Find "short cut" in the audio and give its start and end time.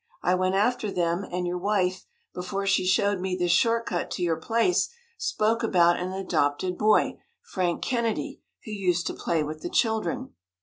3.51-4.09